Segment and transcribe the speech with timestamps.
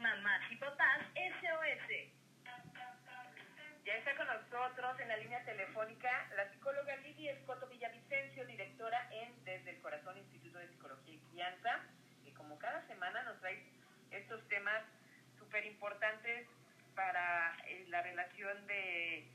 [0.00, 1.88] Mamás y papás SOS.
[3.84, 9.44] Ya está con nosotros en la línea telefónica la psicóloga Lidia Escoto Villavicencio, directora en
[9.44, 11.80] Desde el Corazón Instituto de Psicología y Crianza,
[12.24, 13.62] que como cada semana nos trae
[14.10, 14.82] estos temas
[15.38, 16.48] súper importantes
[16.94, 19.28] para eh, la relación de,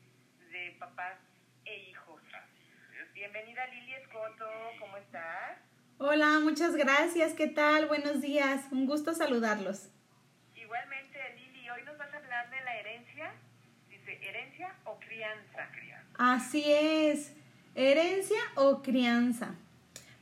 [0.52, 1.18] de papás
[1.66, 2.21] e hijos.
[3.14, 4.46] Bienvenida Lilia Escoto,
[4.80, 5.57] ¿cómo estás?
[6.00, 7.34] Hola, muchas gracias.
[7.34, 7.88] ¿Qué tal?
[7.88, 8.66] Buenos días.
[8.71, 9.89] Un gusto saludarlos.
[10.55, 13.31] Igualmente, Lili, hoy nos vas a hablar de la herencia.
[13.89, 15.67] Dice, ¿herencia o crianza?
[16.17, 17.33] Así es.
[17.73, 19.55] Herencia o crianza.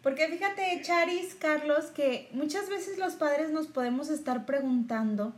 [0.01, 5.33] Porque fíjate, Charis, Carlos, que muchas veces los padres nos podemos estar preguntando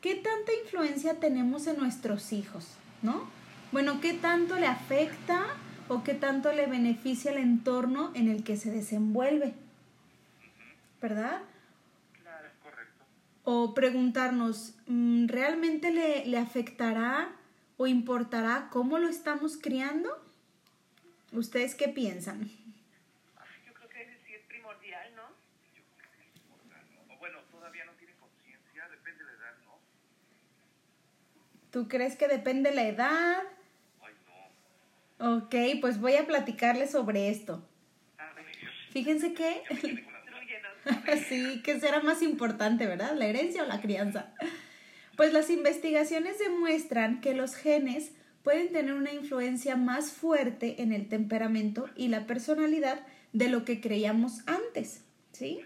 [0.00, 2.68] qué tanta influencia tenemos en nuestros hijos,
[3.02, 3.28] ¿no?
[3.72, 5.44] Bueno, qué tanto le afecta
[5.88, 9.54] o qué tanto le beneficia el entorno en el que se desenvuelve.
[11.00, 11.40] ¿Verdad?
[13.44, 17.34] O preguntarnos, mm, ¿realmente le, le afectará
[17.76, 20.08] o importará cómo lo estamos criando?
[21.32, 22.50] ¿Ustedes qué piensan?
[23.66, 25.22] Yo creo que sí es primordial, ¿no?
[25.74, 27.14] Yo creo que es importante, ¿no?
[27.14, 29.78] O bueno, todavía no tiene conciencia, depende de la edad, ¿no?
[31.72, 33.42] ¿Tú crees que depende la edad?
[34.02, 34.14] Ay,
[35.18, 35.36] no.
[35.38, 37.66] Ok, pues voy a platicarles sobre esto.
[38.18, 38.44] A ver,
[38.92, 39.62] Fíjense que.
[41.28, 43.14] sí, ¿qué será más importante, verdad?
[43.16, 44.32] ¿La herencia o la crianza?
[45.16, 51.08] Pues las investigaciones demuestran que los genes pueden tener una influencia más fuerte en el
[51.08, 53.00] temperamento y la personalidad
[53.32, 55.60] de lo que creíamos antes, ¿sí?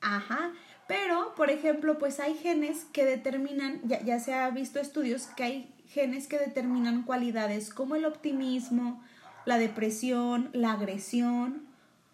[0.00, 0.52] Ajá,
[0.88, 5.42] pero por ejemplo, pues hay genes que determinan, ya, ya se ha visto estudios que
[5.42, 9.02] hay genes que determinan cualidades como el optimismo,
[9.44, 11.69] la depresión, la agresión,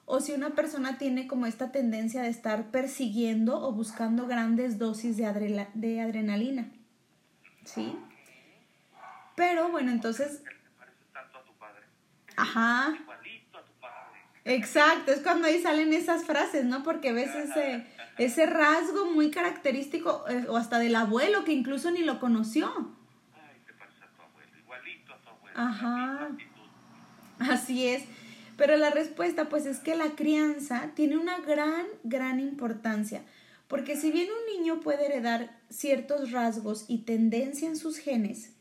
[0.06, 5.16] o si una persona tiene como esta tendencia de estar persiguiendo o buscando grandes dosis
[5.16, 6.70] de, adrenalina,
[7.64, 7.98] ¿sí?
[9.34, 10.42] Pero bueno, entonces,
[12.36, 14.20] ajá, Igualito a tu padre.
[14.44, 16.84] Exacto, es cuando ahí salen esas frases, ¿no?
[16.84, 17.84] Porque ves ese,
[18.16, 22.94] ese rasgo muy característico, eh, o hasta del abuelo que incluso ni lo conoció.
[23.34, 24.56] Ay, te parece a tu abuelo.
[24.56, 25.58] Igualito a tu abuelo.
[25.58, 26.28] Ajá.
[27.40, 28.04] Así es.
[28.56, 33.22] Pero la respuesta, pues, es que la crianza tiene una gran, gran importancia.
[33.68, 38.52] Porque si bien un niño puede heredar ciertos rasgos y tendencia en sus genes,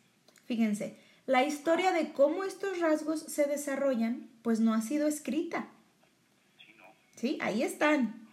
[0.46, 0.98] fíjense,
[1.28, 5.68] la historia de cómo estos rasgos se desarrollan, pues no ha sido escrita.
[7.16, 7.38] Sí.
[7.42, 8.28] Ahí están.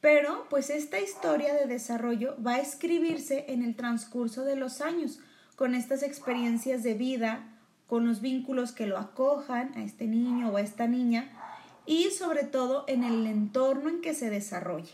[0.00, 5.20] Pero pues esta historia de desarrollo va a escribirse en el transcurso de los años,
[5.56, 7.55] con estas experiencias de vida,
[7.86, 11.30] con los vínculos que lo acojan a este niño o a esta niña
[11.86, 14.92] y sobre todo en el entorno en que se desarrolle.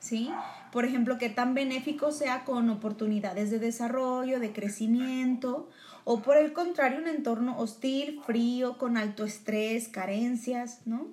[0.00, 0.30] ¿Sí?
[0.70, 5.70] Por ejemplo, que tan benéfico sea con oportunidades de desarrollo, de crecimiento,
[6.04, 11.06] o por el contrario, un entorno hostil, frío, con alto estrés, carencias, ¿no?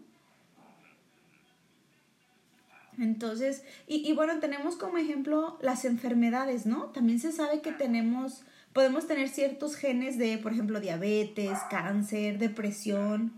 [3.00, 6.88] Entonces, y, y bueno, tenemos como ejemplo las enfermedades, ¿no?
[6.88, 8.44] También se sabe que tenemos,
[8.74, 13.34] podemos tener ciertos genes de, por ejemplo, diabetes, cáncer, depresión,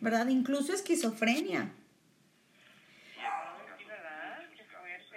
[0.00, 0.28] ¿verdad?
[0.28, 1.72] Incluso esquizofrenia.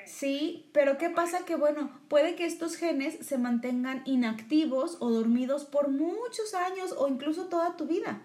[0.05, 1.43] Sí, pero ¿qué pasa?
[1.45, 7.07] Que bueno, puede que estos genes se mantengan inactivos o dormidos por muchos años o
[7.07, 8.21] incluso toda tu vida.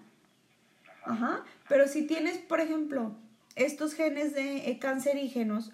[1.03, 1.43] Ajá.
[1.67, 3.15] Pero si tienes, por ejemplo,
[3.55, 5.71] estos genes de eh, cancerígenos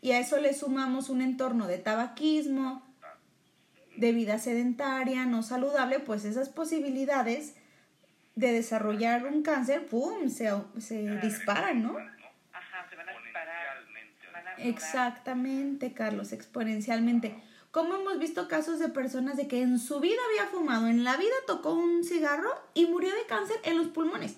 [0.00, 2.82] y a eso le sumamos un entorno de tabaquismo,
[3.98, 7.54] de vida sedentaria, no saludable, pues esas posibilidades
[8.36, 11.98] de desarrollar un cáncer, ¡pum!, se, se disparan, ¿no?
[12.52, 13.78] Ajá, se van a disparar.
[14.32, 14.54] Van a.
[14.54, 17.34] Exactamente, Carlos, exponencialmente.
[17.72, 21.16] ¿Cómo hemos visto casos de personas de que en su vida había fumado, en la
[21.16, 24.36] vida tocó un cigarro y murió de cáncer en los pulmones?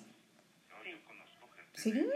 [1.73, 1.91] Sí.
[1.91, 2.09] vida.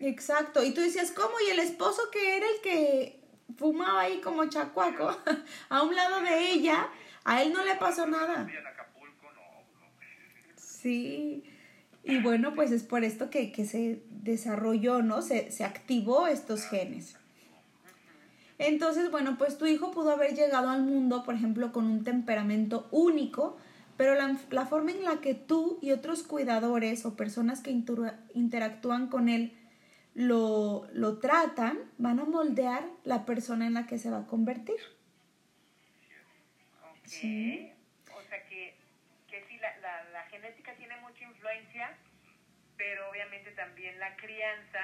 [0.00, 1.34] Exacto, y tú decías, ¿cómo?
[1.46, 3.25] Y el esposo que era el que
[3.56, 5.16] fumaba ahí como chacuaco
[5.68, 6.88] a un lado de ella,
[7.24, 8.46] a él no le pasó nada.
[10.56, 11.44] Sí.
[12.04, 15.22] Y bueno, pues es por esto que, que se desarrolló, ¿no?
[15.22, 17.16] Se, se activó estos genes.
[18.58, 22.88] Entonces, bueno, pues tu hijo pudo haber llegado al mundo, por ejemplo, con un temperamento
[22.90, 23.56] único,
[23.96, 28.14] pero la, la forma en la que tú y otros cuidadores o personas que inter-
[28.34, 29.55] interactúan con él
[30.16, 34.80] lo, lo tratan, van a moldear la persona en la que se va a convertir.
[36.90, 37.06] Ok.
[37.06, 37.70] Sí.
[38.16, 38.74] O sea que,
[39.28, 41.94] que sí, la, la, la genética tiene mucha influencia,
[42.78, 44.80] pero obviamente también la crianza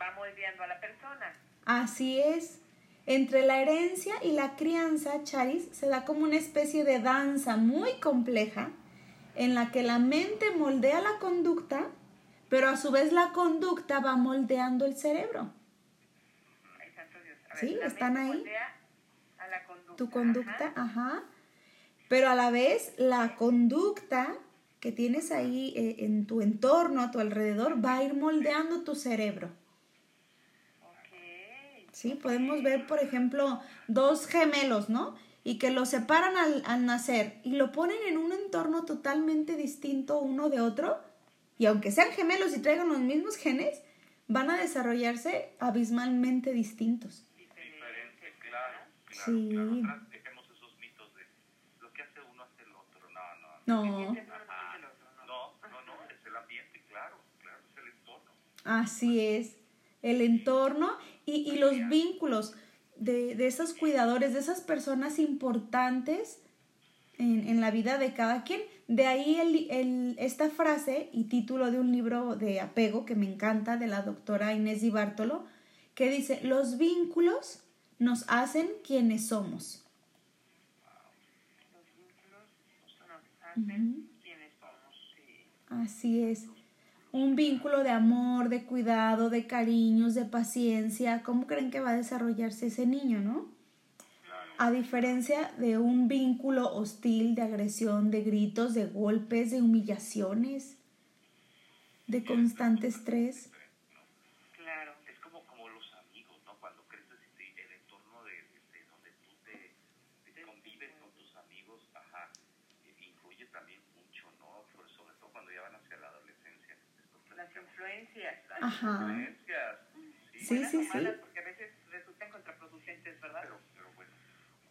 [0.00, 1.34] va moldeando a la persona.
[1.66, 2.60] Así es.
[3.06, 7.98] Entre la herencia y la crianza, Charis, se da como una especie de danza muy
[7.98, 8.70] compleja
[9.34, 11.88] en la que la mente moldea la conducta,
[12.48, 15.52] pero a su vez la conducta va moldeando el cerebro.
[16.80, 17.38] Ay, santo Dios.
[17.50, 18.44] A ver, Sí, están ahí.
[19.38, 19.96] A la conducta.
[19.96, 20.82] Tu conducta, Ajá.
[20.82, 21.22] ajá.
[22.08, 24.34] Pero a la vez la conducta
[24.80, 28.94] que tienes ahí eh, en tu entorno, a tu alrededor, va a ir moldeando tu
[28.94, 29.48] cerebro.
[30.82, 31.18] Ok.
[31.92, 32.14] ¿sí?
[32.14, 35.16] Podemos ver, por ejemplo, dos gemelos, ¿no?
[35.44, 40.18] Y que los separan al, al nacer y lo ponen en un entorno totalmente distinto
[40.20, 41.00] uno de otro.
[41.58, 43.82] Y aunque sean gemelos y traigan los mismos genes,
[44.28, 47.24] van a desarrollarse abismalmente distintos.
[47.36, 49.48] Diferente, claro, claro, Sí.
[49.82, 50.00] claro.
[50.10, 51.22] Dejemos esos mitos de
[51.80, 53.00] lo que hace uno hace el otro.
[53.10, 53.90] No, no.
[53.90, 54.76] No, no es Ajá.
[54.76, 55.26] el otro, ¿no?
[55.26, 58.30] No, no, no, es el ambiente, claro, claro, es el entorno.
[58.64, 59.56] así es.
[60.02, 60.96] El entorno
[61.26, 62.54] y, y los vínculos
[62.96, 66.40] de, de esos cuidadores, de esas personas importantes
[67.18, 68.60] en, en la vida de cada quien.
[68.88, 73.30] De ahí el, el- esta frase y título de un libro de apego que me
[73.30, 75.44] encanta de la doctora Inés Di Bartolo,
[75.94, 77.60] que dice, los vínculos
[77.98, 79.84] nos hacen quienes somos.
[81.72, 82.46] Los vínculos
[83.08, 84.94] nos hacen quienes somos.
[85.14, 85.46] Sí.
[85.68, 86.46] Así es.
[87.12, 91.22] Un vínculo de amor, de cuidado, de cariños, de paciencia.
[91.22, 93.48] ¿Cómo creen que va a desarrollarse ese niño, no?
[94.58, 100.76] A diferencia de un vínculo hostil, de agresión, de gritos, de golpes, de humillaciones,
[102.08, 103.50] de constante estrés.
[104.56, 104.94] Claro.
[105.06, 106.54] Es como, como los amigos, ¿no?
[106.58, 111.36] Cuando creces y te- el entorno de, de donde tú te, te convives con tus
[111.36, 112.28] amigos, ajá,
[112.84, 113.78] eh, influye también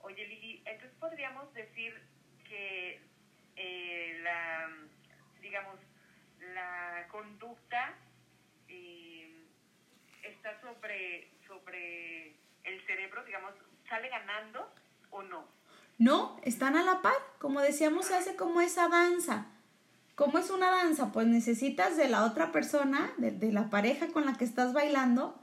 [0.08, 1.94] Oye, Lili, entonces podríamos decir
[2.48, 3.02] que
[3.58, 4.70] eh, la,
[5.42, 5.76] digamos,
[6.54, 7.94] la conducta
[8.70, 9.30] eh,
[10.24, 12.28] está sobre, sobre
[12.64, 13.52] el cerebro, digamos,
[13.90, 14.74] sale ganando
[15.10, 15.46] o no.
[15.98, 17.18] No, están a la par.
[17.40, 19.48] Como decíamos, se hace como esa danza.
[20.16, 21.12] ¿Cómo es una danza?
[21.12, 25.38] Pues necesitas de la otra persona, de, la pareja con la que estás bailando,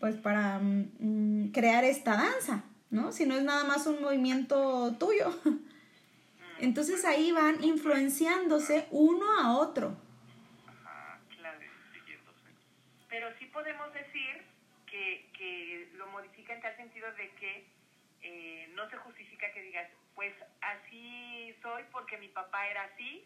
[0.00, 3.10] pues para mm, mm, crear esta danza, ¿no?
[3.10, 5.34] Si no es nada más un movimiento tuyo.
[6.58, 9.96] Entonces ahí van influenciándose uno a otro.
[10.68, 11.58] ajá, Claro.
[11.92, 12.50] siguiéndose.
[13.08, 14.42] Pero sí podemos decir
[14.86, 17.66] que, que lo modifica en tal sentido de que
[18.22, 23.24] eh, no se justifica que digas, pues así soy porque mi papá era así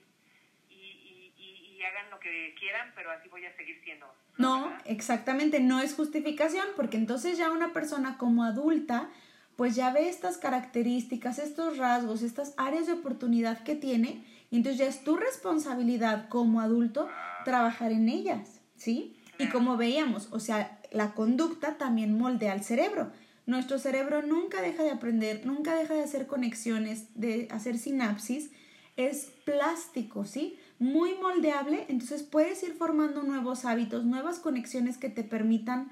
[0.70, 4.06] y, y, y- y hagan lo que quieran, pero así voy a seguir siendo.
[4.38, 4.82] No, ¿verdad?
[4.86, 9.10] exactamente, no es justificación, porque entonces ya una persona como adulta,
[9.56, 14.78] pues ya ve estas características, estos rasgos, estas áreas de oportunidad que tiene, y entonces
[14.78, 17.08] ya es tu responsabilidad como adulto
[17.44, 19.16] trabajar en ellas, ¿sí?
[19.38, 23.10] Y como veíamos, o sea, la conducta también moldea al cerebro.
[23.46, 28.50] Nuestro cerebro nunca deja de aprender, nunca deja de hacer conexiones, de hacer sinapsis,
[28.96, 30.58] es plástico, ¿sí?
[30.78, 35.90] Muy moldeable, entonces puedes ir formando nuevos hábitos, nuevas conexiones que te permitan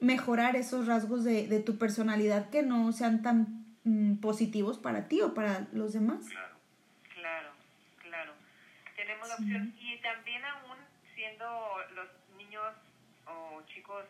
[0.00, 5.20] mejorar esos rasgos de, de tu personalidad que no sean tan mm, positivos para ti
[5.20, 6.26] o para los demás.
[6.28, 6.56] Claro.
[7.14, 7.50] Claro,
[7.98, 8.32] claro.
[8.96, 9.74] Tenemos la opción.
[9.78, 10.78] Y también aún
[11.14, 11.46] siendo
[11.94, 12.74] los niños
[13.26, 14.04] o chicos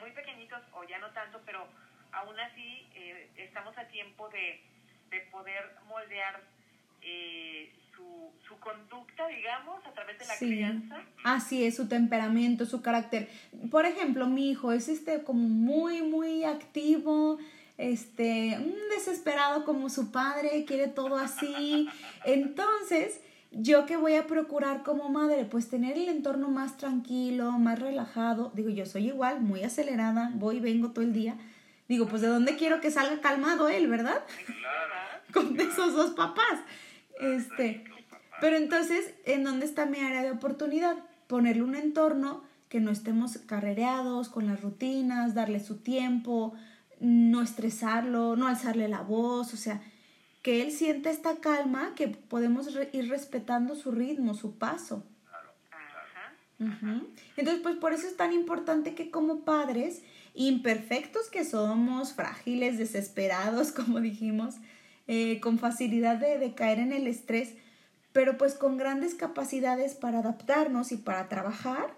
[0.00, 1.66] muy pequeñitos o ya no tanto, pero
[2.12, 4.62] aún así eh, estamos a tiempo de,
[5.10, 6.42] de poder moldear
[7.02, 10.46] eh, su, su conducta, digamos, a través de la Sí.
[10.46, 10.96] crianza.
[11.24, 13.28] Así es, su temperamento, su carácter.
[13.70, 17.38] Por ejemplo, mi hijo es este como muy, muy activo,
[17.78, 21.88] este, mm, desesperado como su padre, quiere todo así.
[22.24, 23.20] Entonces,
[23.52, 25.44] ¿yo qué voy a procurar como madre?
[25.44, 28.52] Pues tener el entorno más tranquilo, más relajado.
[28.54, 31.36] Digo, yo soy igual, muy acelerada, voy y vengo todo el día.
[31.88, 34.22] Digo, pues de dónde quiero que salga calmado él, ¿verdad?
[34.48, 35.22] ¿verdad?
[35.32, 36.60] con esos dos papás.
[37.20, 37.84] Este,
[38.40, 40.96] pero entonces, ¿en dónde está mi área de oportunidad?
[41.26, 46.54] Ponerle un entorno que no estemos carrereados con las rutinas, darle su tiempo,
[47.00, 49.80] no estresarlo, no alzarle la voz, o sea,
[50.42, 55.04] que él sienta esta calma, que podemos re- ir respetando su ritmo, su paso.
[56.58, 57.06] Ujú.
[57.36, 60.02] Entonces, pues por eso es tan importante que como padres,
[60.34, 64.56] imperfectos que somos, frágiles, desesperados, como dijimos,
[65.08, 67.54] eh, con facilidad de, de caer en el estrés,
[68.12, 71.94] pero pues con grandes capacidades para adaptarnos y para trabajar,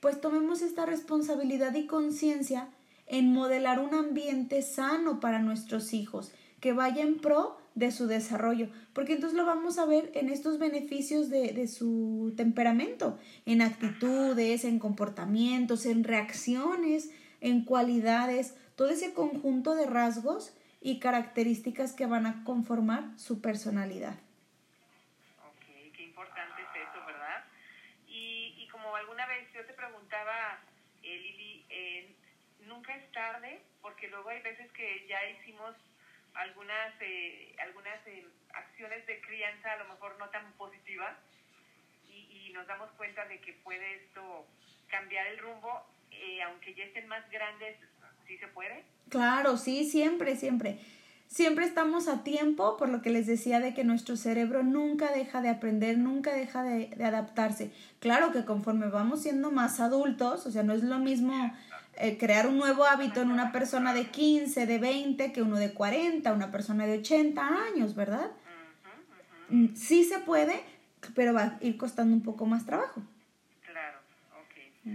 [0.00, 2.68] pues tomemos esta responsabilidad y conciencia
[3.06, 8.68] en modelar un ambiente sano para nuestros hijos, que vaya en pro de su desarrollo,
[8.94, 14.64] porque entonces lo vamos a ver en estos beneficios de, de su temperamento, en actitudes,
[14.64, 17.10] en comportamientos, en reacciones,
[17.40, 20.52] en cualidades, todo ese conjunto de rasgos
[20.86, 24.14] y características que van a conformar su personalidad.
[25.42, 25.66] Ok,
[25.96, 27.42] qué importante es eso, ¿verdad?
[28.06, 30.60] Y, y como alguna vez yo te preguntaba,
[31.02, 32.14] eh, Lili, eh,
[32.68, 35.74] nunca es tarde, porque luego hay veces que ya hicimos
[36.34, 38.24] algunas eh, algunas eh,
[38.54, 41.16] acciones de crianza a lo mejor no tan positivas
[42.08, 44.46] y, y nos damos cuenta de que puede esto
[44.86, 47.76] cambiar el rumbo, eh, aunque ya estén más grandes,
[48.26, 48.84] ¿sí se puede?
[49.08, 50.78] Claro, sí, siempre, siempre.
[51.28, 55.42] Siempre estamos a tiempo, por lo que les decía de que nuestro cerebro nunca deja
[55.42, 57.72] de aprender, nunca deja de, de adaptarse.
[57.98, 61.52] Claro que conforme vamos siendo más adultos, o sea, no es lo mismo
[61.98, 65.72] eh, crear un nuevo hábito en una persona de 15, de 20, que uno de
[65.72, 68.30] 40, una persona de 80 años, ¿verdad?
[69.48, 70.62] Mm, Sí se puede,
[71.14, 73.02] pero va a ir costando un poco más trabajo.
[73.64, 73.98] Claro,
[74.42, 74.92] ok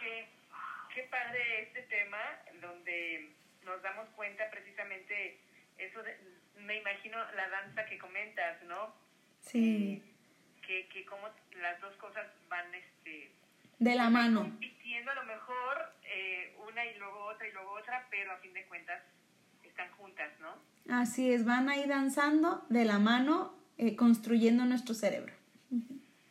[0.00, 0.28] qué,
[0.94, 3.30] qué padre este tema, donde
[3.64, 5.38] nos damos cuenta precisamente
[5.78, 6.16] eso de,
[6.60, 8.94] me imagino la danza que comentas, ¿no?
[9.40, 10.02] Sí,
[10.66, 11.28] Que, que como
[11.60, 13.30] las dos cosas van, este,
[13.78, 14.42] de la mano.
[14.42, 18.52] compitiendo a lo mejor eh, una y luego otra y luego otra, pero a fin
[18.54, 19.02] de cuentas
[19.62, 20.56] están juntas, ¿no?
[20.94, 25.34] Así es, van ahí danzando de la mano, eh, construyendo nuestro cerebro.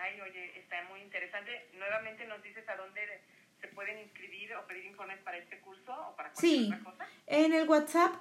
[0.00, 1.50] Ay, oye, está muy interesante.
[1.78, 3.00] Nuevamente nos dices a dónde
[3.60, 7.06] se pueden inscribir o pedir informes para este curso o para cualquier Sí, otra cosa.
[7.26, 8.14] en el WhatsApp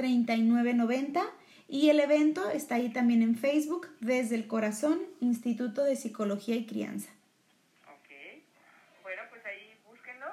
[0.00, 1.22] 449-413-3990
[1.68, 6.66] y el evento está ahí también en Facebook desde el corazón Instituto de Psicología y
[6.66, 7.10] Crianza.
[7.86, 8.42] Ok.
[9.02, 10.26] Bueno, pues ahí búsquenlo.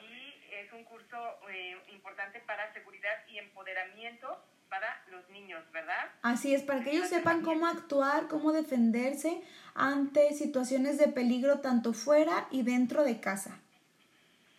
[0.00, 1.16] Y es un curso
[1.50, 6.10] eh, importante para seguridad y empoderamiento para los niños, ¿verdad?
[6.22, 9.40] Así es, para que ellos sepan cómo actuar, cómo defenderse
[9.74, 13.58] ante situaciones de peligro tanto fuera y dentro de casa.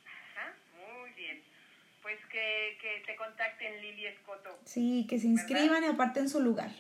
[0.06, 1.42] Ajá, muy bien.
[2.08, 4.58] Pues que, que te contacten Lili Escoto.
[4.64, 6.72] Sí, que se inscriban y aparten su lugar.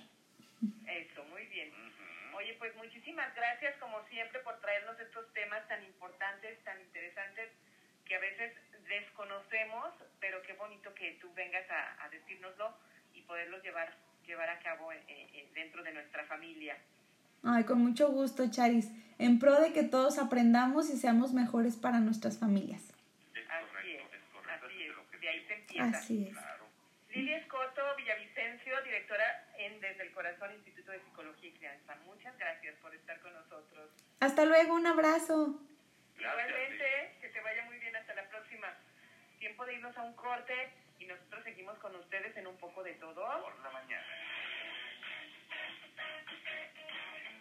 [0.87, 1.69] Eso, muy bien.
[2.33, 7.49] Oye, pues muchísimas gracias como siempre por traernos estos temas tan importantes, tan interesantes,
[8.05, 8.53] que a veces
[8.87, 12.73] desconocemos, pero qué bonito que tú vengas a, a decírnoslo
[13.13, 13.93] y poderlos llevar,
[14.25, 16.77] llevar a cabo eh, eh, dentro de nuestra familia.
[17.43, 18.87] Ay, con mucho gusto, Charis,
[19.19, 22.93] en pro de que todos aprendamos y seamos mejores para nuestras familias.
[25.79, 26.37] Así es.
[26.37, 26.67] Claro.
[27.09, 31.95] Lilia Escoto Villavicencio, directora en Desde el Corazón Instituto de Psicología y Crianza.
[32.05, 33.89] Muchas gracias por estar con nosotros.
[34.19, 35.59] Hasta luego, un abrazo.
[36.15, 38.67] Gracias, Igualmente, que te vaya muy bien hasta la próxima.
[39.39, 40.53] Tiempo de irnos a un corte
[40.99, 43.23] y nosotros seguimos con ustedes en un poco de todo.
[43.41, 44.05] Por la mañana.